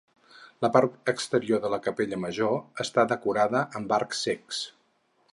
La 0.65 0.69
part 0.75 1.11
exterior 1.11 1.59
de 1.65 1.69
la 1.73 1.79
capella 1.87 2.19
major 2.23 2.83
està 2.85 3.05
decorada 3.11 3.61
amb 3.81 3.93
arcs 3.99 4.23
cecs. 4.29 4.63